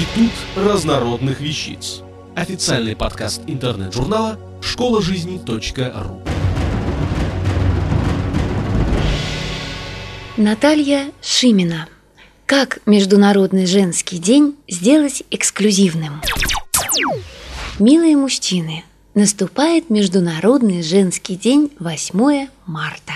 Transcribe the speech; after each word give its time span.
Институт 0.00 0.32
разнородных 0.56 1.42
вещиц. 1.42 2.00
Официальный 2.34 2.96
подкаст 2.96 3.42
интернет-журнала 3.46 4.38
школа 4.62 5.02
жизни.ру. 5.02 6.22
Наталья 10.38 11.12
Шимина. 11.20 11.86
Как 12.46 12.78
Международный 12.86 13.66
женский 13.66 14.16
день 14.16 14.56
сделать 14.66 15.22
эксклюзивным? 15.30 16.22
Милые 17.78 18.16
мужчины, 18.16 18.84
Наступает 19.20 19.90
Международный 19.90 20.82
женский 20.82 21.36
день 21.36 21.70
8 21.78 22.48
марта. 22.64 23.12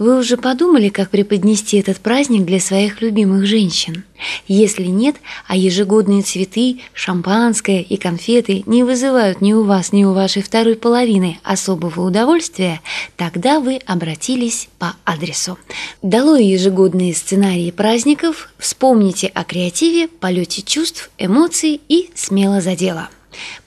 Вы 0.00 0.18
уже 0.18 0.36
подумали, 0.36 0.88
как 0.88 1.10
преподнести 1.10 1.76
этот 1.76 1.98
праздник 1.98 2.44
для 2.44 2.58
своих 2.58 3.00
любимых 3.00 3.46
женщин? 3.46 4.02
Если 4.48 4.86
нет, 4.86 5.14
а 5.46 5.56
ежегодные 5.56 6.22
цветы, 6.22 6.80
шампанское 6.92 7.82
и 7.82 7.96
конфеты 7.96 8.64
не 8.66 8.82
вызывают 8.82 9.40
ни 9.40 9.52
у 9.52 9.62
вас, 9.62 9.92
ни 9.92 10.02
у 10.02 10.12
вашей 10.12 10.42
второй 10.42 10.74
половины 10.74 11.38
особого 11.44 12.04
удовольствия, 12.04 12.80
тогда 13.16 13.60
вы 13.60 13.76
обратились 13.86 14.68
по 14.80 14.96
адресу. 15.04 15.56
Долой 16.02 16.46
ежегодные 16.46 17.14
сценарии 17.14 17.70
праздников, 17.70 18.48
вспомните 18.58 19.28
о 19.28 19.44
креативе, 19.44 20.08
полете 20.08 20.62
чувств, 20.62 21.12
эмоций 21.16 21.80
и 21.88 22.10
смело 22.16 22.60
за 22.60 22.74
дело. 22.74 23.08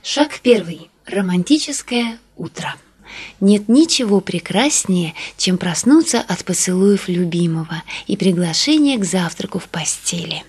Шаг 0.03 0.39
первый. 0.41 0.89
Романтическое 1.05 2.17
утро. 2.35 2.75
Нет 3.39 3.69
ничего 3.69 4.19
прекраснее, 4.19 5.13
чем 5.37 5.57
проснуться 5.57 6.19
от 6.19 6.43
поцелуев 6.43 7.07
любимого 7.07 7.83
и 8.05 8.17
приглашения 8.17 8.97
к 8.97 9.05
завтраку 9.05 9.59
в 9.59 9.69
постели. 9.69 10.43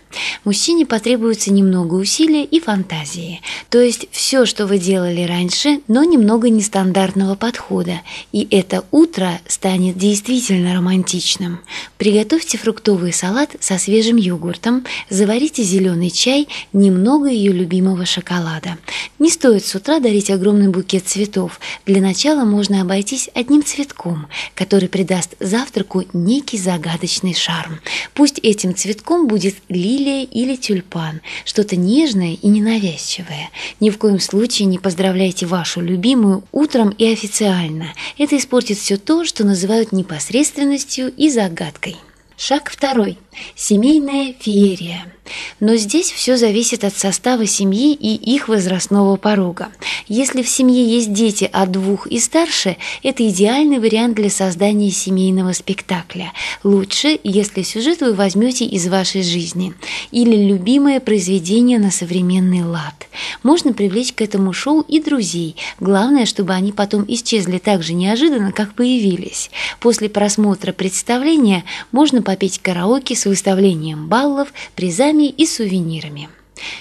Мужчине 0.45 0.87
потребуется 0.87 1.53
немного 1.53 1.95
усилия 1.95 2.45
и 2.45 2.61
фантазии, 2.61 3.41
то 3.71 3.81
есть 3.81 4.07
все, 4.11 4.47
что 4.47 4.67
вы 4.67 4.79
делали 4.79 5.23
раньше, 5.23 5.81
но 5.89 6.05
немного 6.05 6.49
нестандартного 6.49 7.35
подхода, 7.35 8.01
и 8.33 8.47
это 8.51 8.85
утро 8.91 9.41
станет 9.47 9.99
действительно 9.99 10.75
романтичным. 10.75 11.61
Приготовьте 11.97 12.59
фруктовый 12.59 13.13
салат 13.13 13.57
со 13.61 13.79
свежим 13.79 14.17
йогуртом, 14.17 14.85
заварите 15.11 15.63
зеленый 15.63 16.11
чай, 16.11 16.49
немного 16.73 17.29
ее 17.29 17.53
любимого 17.53 18.07
шоколада. 18.07 18.79
Не 19.19 19.31
стоит 19.31 19.65
с 19.65 19.75
утра 19.75 20.01
дарить 20.01 20.31
огромный 20.31 20.69
букет 20.69 21.07
цветов. 21.07 21.61
Для 21.87 22.01
начала 22.01 22.45
можно 22.45 22.81
обойтись 22.81 23.29
одним 23.35 23.65
цветком, 23.65 24.29
который 24.55 24.89
придаст 24.89 25.35
завтраку 25.41 26.05
некий 26.13 26.59
загадочный 26.59 27.35
шарм. 27.35 27.81
Пусть 28.15 28.39
этим 28.39 28.75
цветком 28.75 29.27
будет 29.27 29.57
лилия 29.69 30.08
или 30.09 30.57
тюльпан, 30.57 31.21
что-то 31.45 31.77
нежное 31.77 32.37
и 32.41 32.49
ненавязчивое. 32.49 33.51
Ни 33.81 33.91
в 33.91 33.99
коем 33.99 34.21
случае 34.21 34.67
не 34.67 34.79
поздравляйте 34.79 35.47
вашу 35.47 35.81
любимую 35.81 36.45
утром 36.53 36.91
и 36.91 37.13
официально. 37.13 37.93
Это 38.17 38.37
испортит 38.37 38.79
все 38.79 38.97
то, 38.97 39.25
что 39.25 39.45
называют 39.45 39.93
непосредственностью 39.93 41.13
и 41.17 41.31
загадкой. 41.31 41.97
Шаг 42.37 42.71
второй. 42.71 43.19
Семейная 43.55 44.35
феерия. 44.39 45.13
Но 45.61 45.77
здесь 45.77 46.11
все 46.11 46.37
зависит 46.37 46.85
от 46.85 46.97
состава 46.97 47.47
семьи 47.47 47.93
и 47.93 48.15
их 48.15 48.49
возрастного 48.49 49.17
порога. 49.17 49.69
Если 50.07 50.43
в 50.43 50.49
семье 50.49 50.85
есть 50.85 51.13
дети 51.13 51.49
от 51.53 51.73
двух 51.73 52.07
и 52.07 52.19
старше, 52.19 52.77
это 53.03 53.29
идеальный 53.29 53.79
вариант 53.79 54.17
для 54.17 54.31
создания 54.31 54.91
семейного 54.91 55.53
спектакля. 55.53 56.33
Лучше, 56.65 57.19
если 57.25 57.63
сюжет 57.63 58.01
вы 58.01 58.15
возьмете 58.15 58.65
из 58.65 58.89
вашей 58.89 59.23
жизни 59.23 59.75
или 60.11 60.37
любимое 60.37 61.01
произведение 61.01 61.79
на 61.79 61.91
современный 61.91 62.63
лад. 62.63 62.95
Можно 63.43 63.73
привлечь 63.73 64.13
к 64.13 64.23
этому 64.23 64.53
шоу 64.53 64.81
и 64.83 65.01
друзей. 65.01 65.57
Главное, 65.81 66.27
чтобы 66.27 66.53
они 66.53 66.73
потом 66.73 67.05
исчезли 67.09 67.59
так 67.59 67.83
же 67.83 67.95
неожиданно, 67.95 68.53
как 68.53 68.75
появились. 68.75 69.51
После 69.81 70.09
просмотра 70.09 70.73
представления 70.73 71.65
можно 71.93 72.23
попеть 72.23 72.61
караоке 72.61 73.15
с 73.15 73.27
выставлением 73.29 74.09
баллов, 74.09 74.53
призами 74.75 75.29
и 75.29 75.47
сувенирами. 75.47 76.29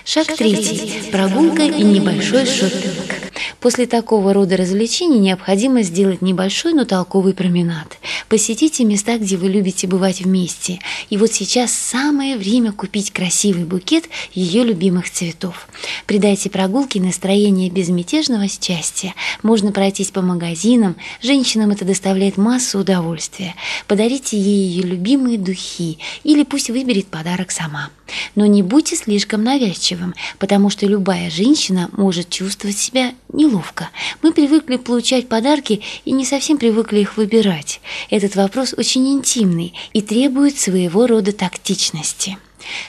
Шаг 0.07 0.27
третий. 0.37 1.11
Прогулка 1.11 1.63
и 1.63 1.83
небольшой 1.83 2.45
шопинг. 2.45 3.13
После 3.59 3.87
такого 3.87 4.33
рода 4.33 4.55
развлечений 4.55 5.19
необходимо 5.19 5.81
сделать 5.81 6.21
небольшой, 6.21 6.71
но 6.71 6.85
толковый 6.85 7.33
променад. 7.33 7.97
Посетите 8.29 8.85
места, 8.85 9.17
где 9.17 9.35
вы 9.35 9.49
любите 9.49 9.85
бывать 9.85 10.21
вместе. 10.21 10.79
И 11.09 11.17
вот 11.17 11.33
сейчас 11.33 11.73
самое 11.73 12.37
время 12.37 12.71
купить 12.71 13.11
красивый 13.11 13.65
букет 13.65 14.05
ее 14.33 14.63
любимых 14.63 15.09
цветов. 15.11 15.67
Придайте 16.05 16.49
прогулке 16.49 17.01
настроение 17.01 17.69
безмятежного 17.69 18.47
счастья. 18.47 19.13
Можно 19.43 19.73
пройтись 19.73 20.11
по 20.11 20.21
магазинам. 20.21 20.95
Женщинам 21.21 21.71
это 21.71 21.83
доставляет 21.83 22.37
массу 22.37 22.79
удовольствия. 22.79 23.55
Подарите 23.87 24.39
ей 24.39 24.69
ее 24.69 24.83
любимые 24.83 25.37
духи. 25.37 25.97
Или 26.23 26.43
пусть 26.43 26.69
выберет 26.69 27.07
подарок 27.07 27.51
сама. 27.51 27.89
Но 28.35 28.45
не 28.45 28.63
будьте 28.63 28.95
слишком 28.95 29.43
навязчивым, 29.43 30.15
потому 30.39 30.69
что 30.69 30.85
любая 30.85 31.29
женщина 31.29 31.89
может 31.91 32.29
чувствовать 32.29 32.77
себя 32.77 33.13
неловко. 33.31 33.89
Мы 34.21 34.31
привыкли 34.33 34.77
получать 34.77 35.27
подарки 35.27 35.81
и 36.05 36.11
не 36.11 36.25
совсем 36.25 36.57
привыкли 36.57 36.99
их 36.99 37.17
выбирать. 37.17 37.81
Этот 38.09 38.35
вопрос 38.35 38.73
очень 38.77 39.07
интимный 39.11 39.73
и 39.93 40.01
требует 40.01 40.57
своего 40.57 41.07
рода 41.07 41.31
тактичности. 41.31 42.37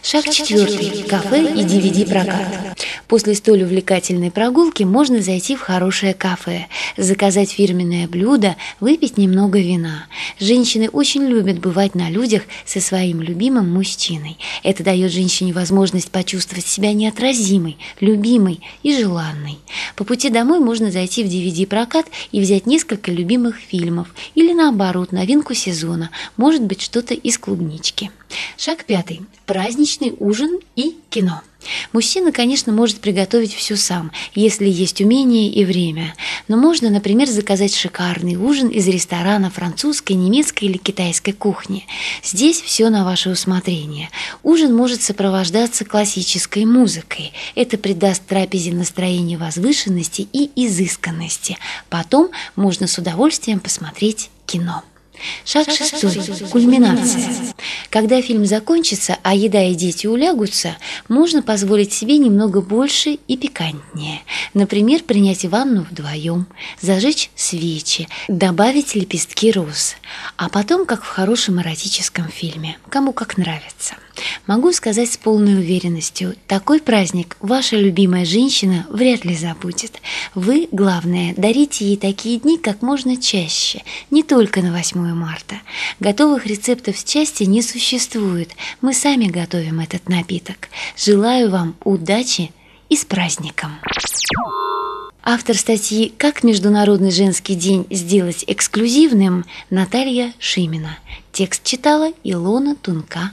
Шаг 0.03 0.29
четвертый. 0.31 1.05
Кафе 1.05 1.43
и 1.43 1.65
DVD-прокат. 1.65 2.79
После 3.09 3.35
столь 3.35 3.63
увлекательной 3.63 4.31
прогулки 4.31 4.83
можно 4.83 5.23
зайти 5.23 5.57
в 5.57 5.61
хорошее 5.61 6.13
кафе, 6.13 6.67
заказать 6.97 7.51
фирменное 7.51 8.07
блюдо, 8.07 8.57
выпить 8.81 9.17
немного 9.17 9.59
вина. 9.59 10.07
Женщины 10.39 10.89
очень 10.91 11.23
любят 11.25 11.59
бывать 11.59 11.95
на 11.95 12.11
людях 12.11 12.43
со 12.67 12.81
своим 12.81 13.23
любимым 13.23 13.73
мужчиной. 13.73 14.37
Это 14.63 14.85
дает 14.85 15.11
женщине 15.11 15.53
возможность 15.53 16.11
почувствовать 16.11 16.67
себя 16.67 16.93
неотразимой, 16.93 17.79
любимой 18.01 18.61
и 18.83 18.95
желанной. 18.95 19.59
По 19.97 20.05
пути 20.05 20.29
домой 20.29 20.61
можно 20.61 20.91
зайти 20.91 21.25
в 21.25 21.29
DVD-прокат 21.29 22.07
и 22.31 22.41
взять 22.41 22.67
несколько 22.67 23.11
любимых 23.11 23.57
фильмов 23.57 24.15
или 24.35 24.53
наоборот 24.53 25.13
новинку 25.13 25.55
сезона, 25.55 26.11
может 26.37 26.63
быть 26.63 26.83
что-то 26.83 27.15
из 27.15 27.39
клубнички. 27.39 28.11
Шаг 28.57 28.85
пятый. 28.85 29.23
Праздничный 29.69 30.15
ужин 30.19 30.61
и 30.77 30.97
кино. 31.11 31.43
Мужчина, 31.93 32.33
конечно, 32.33 32.73
может 32.73 33.01
приготовить 33.01 33.53
все 33.53 33.77
сам, 33.77 34.13
если 34.35 34.67
есть 34.67 35.03
умение 35.03 35.51
и 35.51 35.63
время. 35.67 36.15
Но 36.49 36.57
можно, 36.57 36.89
например, 36.89 37.29
заказать 37.29 37.75
шикарный 37.75 38.37
ужин 38.37 38.69
из 38.69 38.89
ресторана 38.89 39.51
французской, 39.51 40.15
немецкой 40.15 40.65
или 40.65 40.79
китайской 40.79 41.33
кухни. 41.33 41.87
Здесь 42.25 42.63
все 42.63 42.89
на 42.89 43.05
ваше 43.05 43.29
усмотрение. 43.29 44.09
Ужин 44.43 44.75
может 44.75 45.03
сопровождаться 45.03 45.85
классической 45.85 46.65
музыкой. 46.65 47.35
Это 47.55 47.77
придаст 47.77 48.25
трапезе 48.25 48.73
настроение 48.73 49.37
возвышенности 49.37 50.27
и 50.33 50.51
изысканности. 50.65 51.59
Потом 51.91 52.31
можно 52.57 52.87
с 52.87 52.97
удовольствием 52.97 53.61
посмотреть 53.61 54.31
кино. 54.47 54.83
Шаг 55.45 55.71
шестой. 55.71 56.13
Кульминация. 56.51 57.55
Когда 57.91 58.21
фильм 58.23 58.47
закончится, 58.47 59.19
а 59.23 59.35
еда 59.35 59.63
и 59.63 59.75
дети 59.75 60.07
улягутся, 60.07 60.77
можно 61.09 61.43
позволить 61.43 61.93
себе 61.93 62.19
немного 62.19 62.61
больше 62.61 63.19
и 63.27 63.37
пикантнее. 63.37 64.23
Например, 64.55 65.03
принять 65.03 65.45
ванну 65.45 65.87
вдвоем, 65.91 66.47
зажечь 66.81 67.31
свечи, 67.35 68.09
добавить 68.29 68.95
лепестки 68.95 69.51
роз. 69.51 69.97
А 70.37 70.49
потом, 70.49 70.87
как 70.87 71.03
в 71.03 71.09
хорошем 71.09 71.61
эротическом 71.61 72.29
фильме, 72.29 72.79
кому 72.91 73.13
как 73.13 73.37
нравится. 73.37 73.95
Могу 74.49 74.73
сказать 74.73 75.13
с 75.13 75.19
полной 75.19 75.57
уверенностью, 75.57 76.35
такой 76.47 76.81
праздник 76.81 77.37
ваша 77.41 77.77
любимая 77.77 78.25
женщина 78.25 78.87
вряд 78.89 79.27
ли 79.27 79.37
забудет. 79.37 80.01
Вы, 80.35 80.71
главное, 80.73 81.35
дарите 81.37 81.85
ей 81.85 81.99
такие 81.99 82.41
дни 82.41 82.57
как 82.57 82.81
можно 82.81 83.19
чаще, 83.19 83.83
не 84.11 84.23
только 84.23 84.63
на 84.63 84.73
8 84.73 84.99
марта. 85.13 85.57
Готовых 86.01 86.47
рецептов 86.47 86.97
счастья 86.97 87.45
не 87.45 87.61
существует, 87.61 88.49
мы 88.81 88.95
сами 88.95 89.27
готовим 89.27 89.81
этот 89.81 90.09
напиток. 90.09 90.71
Желаю 90.97 91.51
вам 91.51 91.77
удачи 91.85 92.51
и 92.89 92.97
с 92.97 93.05
праздником! 93.05 93.73
Автор 95.23 95.59
статьи 95.59 96.11
«Как 96.17 96.43
Международный 96.43 97.11
женский 97.11 97.55
день 97.55 97.87
сделать 97.91 98.45
эксклюзивным» 98.47 99.45
Наталья 99.69 100.33
Шимина. 100.39 100.99
Текст 101.33 101.65
читала 101.65 102.15
Илона 102.25 102.75
Тунка. 102.77 103.33